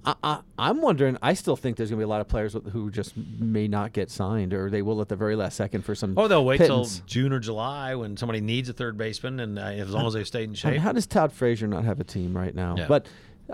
[0.09, 1.19] I, I, I'm wondering.
[1.21, 3.93] I still think there's going to be a lot of players who just may not
[3.93, 6.15] get signed, or they will at the very last second for some.
[6.19, 6.99] or they'll wait pittance.
[6.99, 10.15] till June or July when somebody needs a third baseman, and uh, as long as
[10.15, 10.81] they stayed in I mean, shape.
[10.81, 12.77] how does Todd Frazier not have a team right now?
[12.79, 12.87] Yeah.
[12.89, 13.07] But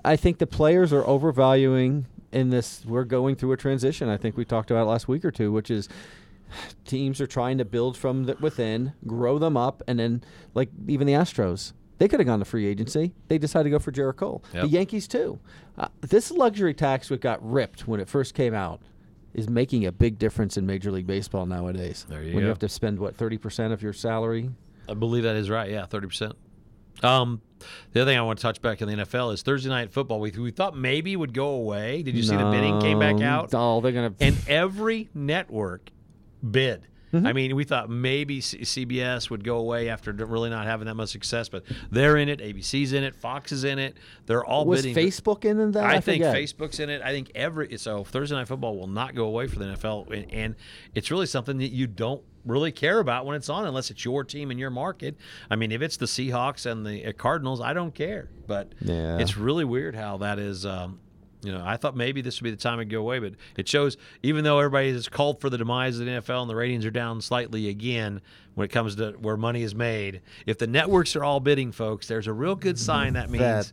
[0.05, 2.85] I think the players are overvaluing in this.
[2.87, 4.09] We're going through a transition.
[4.09, 5.89] I think we talked about it last week or two, which is
[6.85, 10.23] teams are trying to build from the, within, grow them up, and then
[10.55, 11.73] like even the Astros.
[11.99, 13.13] They could have gone to free agency.
[13.29, 14.43] They decided to go for Cole.
[14.53, 14.63] Yep.
[14.63, 15.39] The Yankees too.
[15.79, 18.81] Uh, this luxury tax that got ripped when it first came out
[19.33, 22.07] is making a big difference in Major League Baseball nowadays.
[22.09, 22.47] There you when go.
[22.47, 24.51] you have to spend what thirty percent of your salary.
[24.89, 25.71] I believe that is right.
[25.71, 26.35] Yeah, thirty percent.
[27.03, 27.41] Um,
[27.93, 30.21] the other thing I want to touch back in the NFL is Thursday night football.
[30.21, 32.03] We, we thought maybe would go away.
[32.03, 33.27] Did you see the bidding came back No.
[33.27, 33.51] out?
[33.53, 34.15] Oh, they're gonna.
[34.21, 35.91] And every network
[36.49, 36.87] bid.
[37.15, 37.27] Mm-hmm.
[37.27, 40.95] I mean, we thought maybe C- CBS would go away after really not having that
[40.95, 42.41] much success, but they're in it.
[42.41, 43.15] ABC's in it.
[43.15, 43.97] Fox is in it.
[44.27, 44.95] They're all was bidding.
[45.05, 45.85] Facebook in that?
[45.85, 46.37] I, think forget.
[46.37, 47.03] Facebook's in it.
[47.03, 50.33] I think every so Thursday night football will not go away for the NFL, and,
[50.33, 50.55] and
[50.95, 54.23] it's really something that you don't really care about when it's on, unless it's your
[54.23, 55.17] team in your market.
[55.51, 58.29] I mean, if it's the Seahawks and the uh, Cardinals, I don't care.
[58.47, 59.19] But Yeah.
[59.19, 60.67] it's really weird how that is.
[60.67, 61.01] Um,
[61.45, 63.69] you know, I thought maybe this would be the time to go away, but it
[63.69, 66.85] shows even though everybody has called for the demise of the NFL and the ratings
[66.87, 68.21] are down slightly again
[68.55, 72.07] when it comes to where money is made, if the networks are all bidding, folks,
[72.09, 73.73] there's a real good sign that means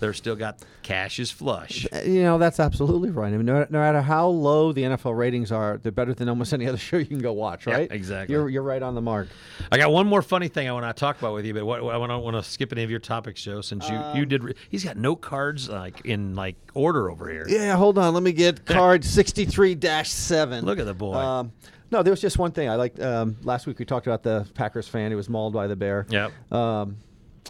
[0.00, 1.86] they're still got cash is flush.
[1.92, 3.32] Uh, You know, that's absolutely right.
[3.32, 6.52] I mean, no, no matter how low the NFL ratings are, they're better than almost
[6.52, 7.92] any other show you can go watch, Yeah, right?
[7.92, 8.34] exactly.
[8.34, 9.28] You're, you're right on the mark.
[9.72, 11.82] I got one more funny thing I want to talk about with you, but what,
[11.82, 14.44] I don't want to skip any of your topics, Joe, since you you did.
[14.44, 17.44] Re- he's got note cards like in like order over here.
[17.48, 18.14] Yeah, hold on.
[18.14, 20.64] Let me get card 63 7.
[20.64, 21.14] Look at the boy.
[21.14, 21.52] Um,
[21.90, 23.00] no, there was just one thing I liked.
[23.00, 26.06] Um, last week we talked about the Packers fan who was mauled by the bear.
[26.10, 26.52] Yep.
[26.52, 26.98] Um,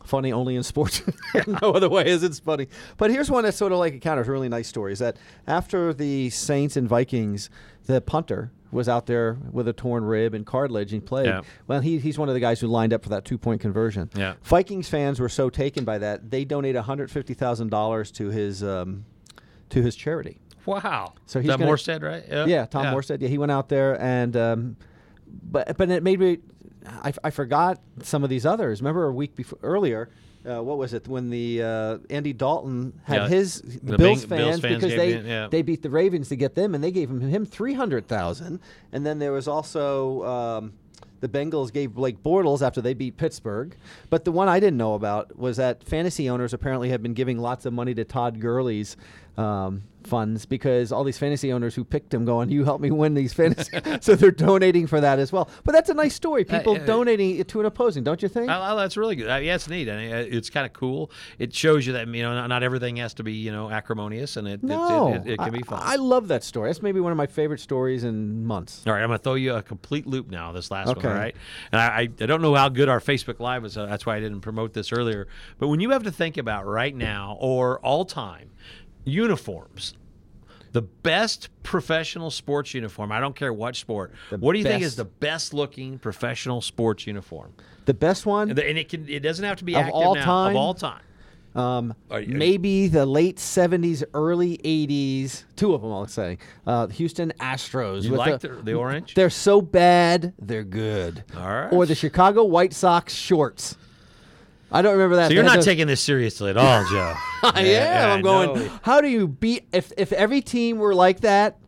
[0.05, 1.03] funny only in sports.
[1.47, 2.69] no other way is it's funny.
[2.97, 4.21] But here's one that's sort of like a counter.
[4.23, 4.93] It's a really nice story.
[4.93, 7.51] Is that after the Saints and Vikings,
[7.87, 11.27] the punter was out there with a torn rib and cartilage and played.
[11.27, 11.41] Yeah.
[11.67, 14.11] Well, he, he's one of the guys who lined up for that two point conversion.
[14.15, 14.35] Yeah.
[14.43, 19.05] Vikings fans were so taken by that they donate $150,000 to his um,
[19.71, 20.39] to his charity.
[20.69, 21.15] Wow.
[21.27, 22.49] So he's that gonna- Morstead, right?
[22.49, 23.21] Yeah, Tom Morstead.
[23.21, 24.77] Yeah, he went out there and, um,
[25.51, 26.39] but but it made me,
[26.87, 28.81] I, I forgot some of these others.
[28.81, 30.09] Remember a week before earlier.
[30.49, 34.39] Uh, what was it when the uh, Andy Dalton had Yeah, his the Bills, Bing-
[34.39, 35.49] Bills fans, fans because they yeah.
[35.51, 38.61] they beat the Ravens to get them and they gave him him three hundred thousand
[38.93, 40.73] and then there was also um,
[41.21, 43.75] the Bengals gave Blake Bortles after they beat Pittsburgh.
[44.09, 47.39] But the one I didn't know about was that fantasy owners apparently have been giving
[47.39, 48.97] lots of money to Todd Gurley's
[49.39, 53.15] um, funds because all these fantasy owners who picked him going, "You help me win
[53.15, 55.49] these fantasy," so they're donating for that as well.
[55.65, 56.45] But that's a nice story.
[56.45, 58.51] People uh, donating to an opposing, don't you think?
[58.51, 59.31] Oh, that's really good.
[59.31, 59.89] Uh, yeah, it's neat.
[59.89, 61.13] I mean, uh, it's kind of cool.
[61.39, 64.37] It shows you that you know not, not everything has to be you know acrimonious,
[64.37, 65.81] and it no, it, it, it, it, can be fun.
[65.83, 66.69] I, I, love that story.
[66.69, 68.83] That's maybe one of my favorite stories in months.
[68.87, 70.51] All right, I'm going to throw you a complete loop now.
[70.51, 71.07] This last okay.
[71.07, 71.37] one, all right?
[71.71, 73.79] And I, I, I don't know how good our Facebook Live is.
[73.79, 75.29] Uh, that's why I didn't promote this earlier.
[75.59, 78.51] But when you have to think about right now or all time
[79.09, 79.95] uniforms
[80.73, 83.13] the best professional sports uniform.
[83.13, 84.13] I don't care what sport.
[84.31, 84.73] The what do you best.
[84.73, 87.53] think is the best looking professional sports uniform?
[87.87, 89.09] The best one, and, it can.
[89.09, 90.51] It doesn't have to be of all now, time.
[90.51, 91.03] Of all time.
[91.55, 95.45] Um, are you, are maybe the late '70s, early '80s.
[95.57, 96.39] Two of them, I'll say.
[96.67, 98.05] Uh, Houston Astros.
[98.05, 99.15] You like the, the, orange?
[99.15, 101.25] They're so bad, they're good.
[101.35, 101.73] All right.
[101.73, 103.77] Or the Chicago White Sox shorts.
[104.71, 105.29] I don't remember that.
[105.29, 107.15] So you're not taking this seriously at all, Joe.
[107.43, 108.11] I yeah, am.
[108.11, 108.55] I'm going.
[108.55, 108.79] Know.
[108.83, 111.59] How do you beat if if every team were like that?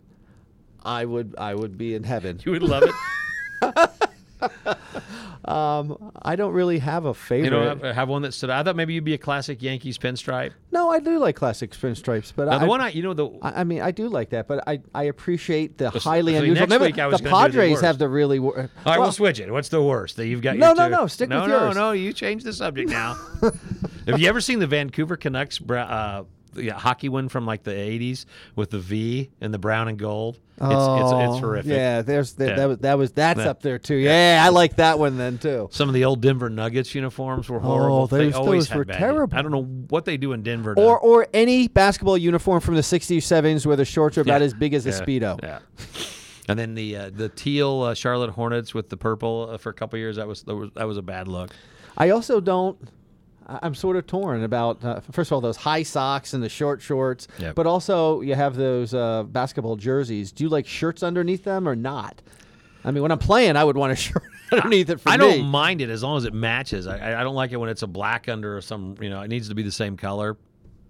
[0.83, 2.41] I would I would be in heaven.
[2.45, 3.91] You would love it.
[5.51, 7.45] um, I don't really have a favorite.
[7.45, 8.61] You don't have, have, one that stood out.
[8.61, 10.53] I thought maybe you'd be a classic Yankees pinstripe.
[10.71, 13.29] No, I do like classic pinstripes, but now, I, the one I, you know, the
[13.43, 16.67] I, I, mean, I do like that, but I, I appreciate the highly unusual.
[16.67, 18.39] Remember, the Padres the have the really.
[18.39, 19.51] Wor- All right, well, we'll switch it.
[19.51, 20.57] What's the worst that you've got?
[20.57, 21.75] No, no, no, stick no, with no, yours.
[21.75, 23.15] No, no, you change the subject now.
[24.07, 25.61] have you ever seen the Vancouver Canucks?
[25.61, 29.99] Uh, yeah, hockey one from like the '80s with the V and the brown and
[29.99, 30.37] gold.
[30.57, 31.71] It's, oh, it's, it's horrific.
[31.71, 32.57] Yeah, there's the, yeah.
[32.57, 33.95] that was that was that's that, up there too.
[33.95, 35.69] Yeah, I like that one then too.
[35.73, 38.03] Some of the old Denver Nuggets uniforms were horrible.
[38.03, 39.37] Oh, those, they always those were terrible.
[39.37, 40.75] I don't know what they do in Denver.
[40.77, 44.47] Or or any basketball uniform from the '60s, '70s where the shorts are about yeah,
[44.47, 45.43] as big as a speedo.
[45.43, 45.61] Yeah.
[46.49, 49.75] And then the uh, the teal uh, Charlotte Hornets with the purple uh, for a
[49.75, 51.53] couple years that was, that was that was a bad look.
[51.97, 52.77] I also don't
[53.63, 56.81] I'm sort of torn about uh, first of all those high socks and the short
[56.81, 57.55] shorts, yep.
[57.55, 60.33] but also you have those uh, basketball jerseys.
[60.33, 62.23] Do you like shirts underneath them or not?
[62.85, 65.01] I mean, when I'm playing, I would want a shirt underneath it.
[65.01, 65.27] For I me.
[65.27, 66.87] don't mind it as long as it matches.
[66.87, 68.97] I, I don't like it when it's a black under or some.
[69.01, 70.37] You know, it needs to be the same color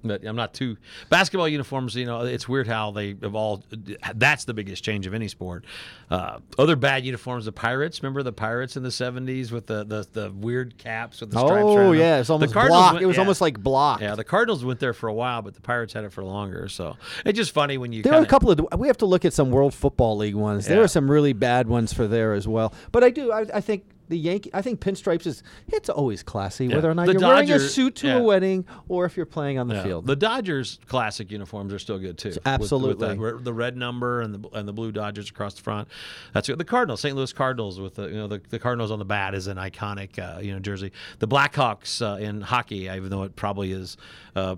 [0.03, 0.77] but I'm not too
[1.09, 1.95] basketball uniforms.
[1.95, 3.67] You know, it's weird how they evolved.
[4.15, 5.65] That's the biggest change of any sport.
[6.11, 8.03] Uh, other bad uniforms, the Pirates.
[8.03, 11.65] Remember the Pirates in the '70s with the the, the weird caps with the stripes.
[11.65, 12.95] Oh yeah, it's almost block.
[12.95, 13.21] Went, it was yeah.
[13.21, 14.01] almost like block.
[14.01, 16.69] Yeah, the Cardinals went there for a while, but the Pirates had it for longer.
[16.69, 18.03] So it's just funny when you.
[18.03, 18.61] There kinda, are a couple of.
[18.79, 20.67] We have to look at some World Football League ones.
[20.67, 20.77] Yeah.
[20.77, 22.73] There are some really bad ones for there as well.
[22.93, 23.33] But I do.
[23.33, 24.51] I, I think the Yankee.
[24.53, 26.75] I think pinstripes is it's always classy, yeah.
[26.75, 28.17] whether or not the you're Dodgers, wearing a suit to yeah.
[28.19, 29.83] a wedding or if you're playing on the yeah.
[29.83, 30.07] field.
[30.07, 32.35] The Dodgers classic uniforms are still good too.
[32.45, 35.89] Absolutely, with, with the red number and the and the blue Dodgers across the front.
[36.35, 36.59] That's good.
[36.59, 37.17] The Cardinals, St.
[37.17, 40.19] Louis Cardinals, with the you know the, the Cardinals on the bat is an iconic
[40.19, 40.93] uh, you know jersey.
[41.21, 43.97] The Blackhawks uh, in hockey, even though it probably is.
[44.37, 44.57] Uh,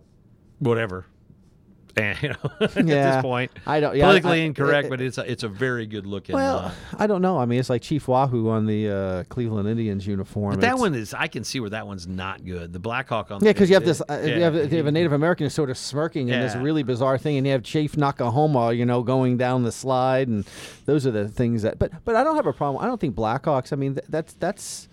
[0.59, 1.07] whatever
[1.97, 5.01] and, you know, at yeah, this point, I don't yeah, politically I, incorrect, it, but
[5.01, 6.35] it's a, it's a very good looking.
[6.35, 7.39] Well, uh, I don't know.
[7.39, 10.55] I mean, it's like Chief Wahoo on the uh, Cleveland Indians uniform.
[10.55, 11.15] But that it's, one is.
[11.15, 12.73] I can see where that one's not good.
[12.73, 13.45] The Blackhawk on.
[13.45, 14.01] Yeah, because you have this.
[14.13, 16.63] Uh, yeah, you, have, you have a Native American sort of smirking in this Yeah.
[16.63, 20.45] really bizarre thing, and you have Chief Noc-A-Homa, you know, going down the slide, and
[20.87, 21.79] those are the things that.
[21.79, 22.83] But but I don't have a problem.
[22.83, 23.73] I don't think Blackhawks.
[23.73, 24.89] I mean, th- that's that's.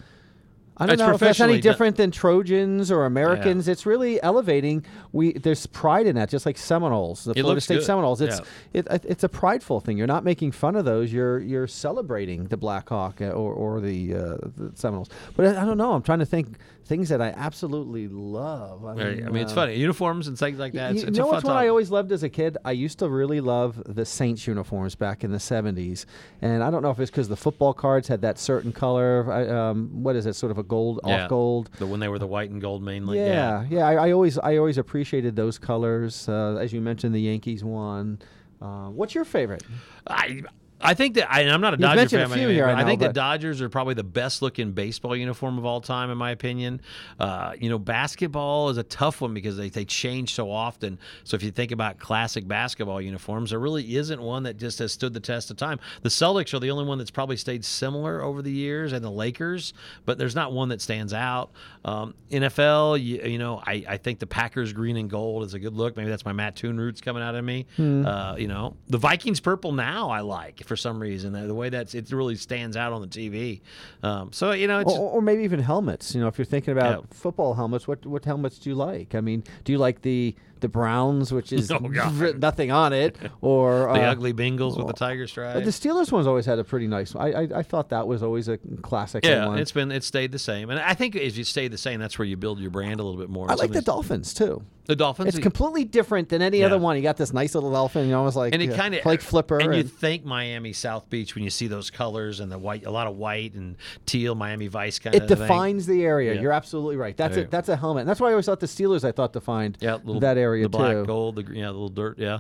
[0.79, 3.67] I don't It's know if that's any different than Trojans or Americans.
[3.67, 4.85] It's really elevating.
[5.11, 7.83] We there's pride in that, just like Seminoles, the It Florida State good.
[7.85, 8.21] Seminoles.
[8.21, 8.39] It's
[8.73, 8.81] Yeah.
[8.91, 9.97] it, it's a prideful thing.
[9.97, 11.11] You're not making fun of those.
[11.11, 14.19] You're you're celebrating the Blackhawk uh, or or the, uh,
[14.55, 15.09] the Seminoles.
[15.35, 15.91] But I, I don't know.
[15.91, 16.57] I'm trying to think
[16.89, 18.84] things that I absolutely love.
[18.84, 19.17] I Right.
[19.17, 20.93] mean, I mean, it's uh, funny uniforms and things like that.
[20.93, 21.56] It's, you it's know what's time.
[21.56, 22.58] I always loved as a kid?
[22.65, 26.06] I used to really love the Saints uniforms back in the 70s.
[26.41, 29.32] And I don't know if it's because the football cards had that certain color.
[29.32, 30.34] I, um, what is it?
[30.34, 31.23] Sort of a gold, Yeah.
[31.25, 31.69] off gold.
[31.78, 33.19] The when they were the white and gold mainly.
[33.19, 33.88] Yeah, yeah.
[33.88, 36.28] I, I always, I always appreciated those colors.
[36.28, 38.17] Uh, as you mentioned, the Yankees one.
[38.62, 39.63] Uh, what's your favorite?
[40.08, 40.41] I
[40.81, 42.37] I think that I, and I'm not a You've Dodger a fan.
[42.37, 45.15] few here, I but I think know, the Dodgers are probably the best looking baseball
[45.15, 46.81] uniform of all time, in my opinion.
[47.19, 50.97] Uh, you know, basketball is a tough one because they, they change so often.
[51.25, 54.93] So if you think about classic basketball uniforms, there really isn't one that just has
[54.93, 55.79] stood the test of time.
[56.01, 59.11] The Celtics are the only one that's probably stayed similar over the years, and the
[59.11, 59.73] Lakers,
[60.05, 61.51] but there's not one that stands out.
[61.83, 65.59] Um, NFL, you, you know, I, I think the Packers green and gold is a
[65.59, 65.97] good look.
[65.97, 67.65] Maybe that's my Mattoon roots coming out of me.
[67.75, 68.05] Hmm.
[68.05, 71.34] Uh, you know, the Vikings purple now I like for some reason.
[71.34, 73.60] The, way that it really stands out on the TV.
[74.03, 76.15] Um, so you know, it's Or, or maybe even helmets.
[76.15, 77.05] You know, if you're thinking about Yeah.
[77.12, 79.15] football helmets, what what helmets do you like?
[79.15, 83.80] I mean, do you like the the Browns, which is Oh, nothing on it, or
[83.93, 85.63] The uh, ugly Bengals with the tiger but stripe.
[85.63, 87.15] the Steelers one's always had a pretty nice.
[87.15, 89.26] I I, I thought that was always a classic.
[89.26, 89.60] yeah, one.
[89.60, 92.17] it's been it's stayed the same, and I think as you stay the same, that's
[92.19, 93.50] where you build your brand a little bit more.
[93.50, 94.62] I like the Dolphins too.
[94.86, 95.30] the Dolphins.
[95.36, 96.65] It's completely different than any Yeah.
[96.67, 96.95] other one.
[96.98, 99.22] You got this nice little dolphin, you know, almost like and it kind of like
[99.22, 99.60] flipper.
[99.60, 102.91] and you think Miami South Beach when you see those colors and the white, a
[102.91, 103.76] lot of white and
[104.08, 105.28] teal, Miami Vice kind it of.
[105.28, 106.34] defines the area.
[106.34, 106.41] Yeah.
[106.41, 107.15] You're absolutely right.
[107.15, 108.02] That's a that's a helmet.
[108.02, 109.04] And that's why I always thought the Steelers.
[109.04, 111.05] I thought defined yeah, little, that area the black too.
[111.05, 112.39] gold, the yeah, the little dirt, yeah,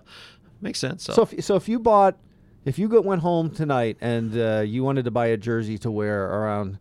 [0.61, 1.03] makes sense.
[1.03, 2.17] So, So if so, if you bought,
[2.65, 5.91] if you go, went home tonight and uh, you wanted to buy a jersey to
[5.91, 6.79] wear around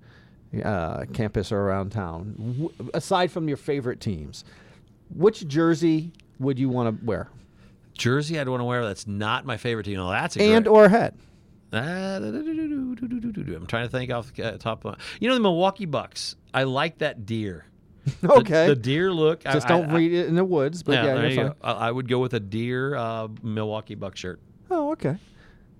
[0.64, 4.44] uh, campus or around town, w- aside from your favorite teams,
[5.14, 7.28] which jersey would you want to wear?
[7.98, 8.84] jersey, I'd want to wear.
[8.86, 9.96] That's not my favorite team.
[9.96, 11.14] No, that's a And great, or hat?
[11.72, 14.84] I'm trying to think off the uh, top.
[14.84, 16.36] Of, you know the Milwaukee Bucks.
[16.54, 17.66] I like that deer.
[18.22, 18.66] The- Okay.
[18.68, 19.46] The, deer look.
[19.46, 20.82] I- Just I- don't I- read it in the woods.
[20.82, 21.54] But Yeah, yeah, fine.
[21.62, 24.40] I, would go with a deer uh, Milwaukee Buck shirt.
[24.70, 25.16] Oh, okay.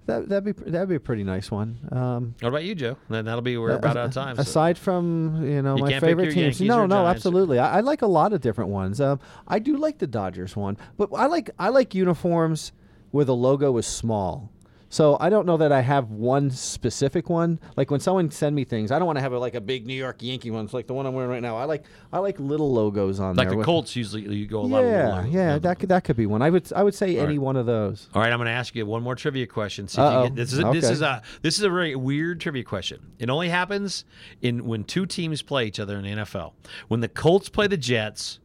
[0.07, 1.77] That that'd be that'd be a pretty nice one.
[1.93, 2.97] Um, What about you, Joe?
[3.11, 4.37] Then that'll be we're about out of time.
[4.37, 7.17] so- Aside from you know You my favorite teams, Yankees no, no, Giants.
[7.19, 7.59] absolutely.
[7.59, 9.03] I, I like a lot of different ones.
[9.03, 12.73] Um, I do like the Dodgers one, but I like I like uniforms
[13.11, 14.51] where the logo is small.
[14.91, 17.61] So I don't know that I have one specific one.
[17.77, 19.87] Like when someone send me things, I don't want to have a, like a big
[19.87, 20.65] New York Yankee one.
[20.65, 21.57] It's like the one I'm wearing right now.
[21.57, 23.57] I like I like little logos on like there.
[23.57, 24.85] Like the Colts usually you go a lot.
[24.85, 26.41] Yeah, yeah, that could that could be one.
[26.41, 27.41] I would I would say any right.
[27.41, 28.09] one of those.
[28.15, 29.89] All right, I'm going to ask you one more trivia question.
[29.89, 30.23] See if Uh-oh.
[30.23, 33.13] you get, this is a, this is a this is a very weird trivia question.
[33.19, 34.05] It only happens
[34.41, 36.53] in when two teams play each other in the NFL.
[36.89, 38.39] When the Colts play the Jets,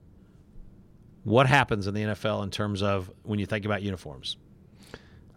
[1.24, 4.38] what happens in the NFL in terms of when you think about uniforms?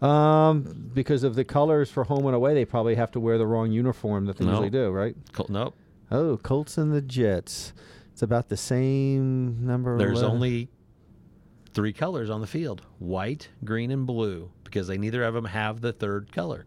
[0.03, 3.47] Um, because of the colors for home and away, they probably have to wear the
[3.47, 4.51] wrong uniform that they No.
[4.53, 5.17] usually do, right?
[5.33, 5.75] Col- nope.
[6.11, 7.73] Oh, Colts and the Jets.
[8.13, 9.97] It's about the same number.
[9.99, 10.31] There's letters.
[10.31, 10.69] only
[11.73, 14.51] three colors on the field: white, green, and blue.
[14.65, 16.67] Because they neither of them have the third color.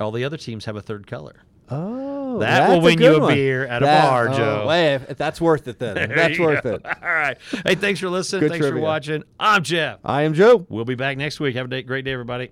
[0.00, 1.36] All the other teams have a third color.
[1.70, 3.34] Oh, That that's will win you a one.
[3.34, 4.66] beer at a bar, oh, Joe.
[4.68, 5.94] Hey, if- if that's worth it then.
[6.14, 6.74] That's worth go.
[6.74, 6.84] it.
[6.86, 7.36] All right.
[7.66, 8.40] Hey, thanks for listening.
[8.40, 9.22] Good thanks for watching.
[9.38, 9.98] I'm Jeff.
[10.04, 10.66] I am Joe.
[10.68, 11.54] We'll be back next week.
[11.56, 12.50] Have a day, great day, everybody.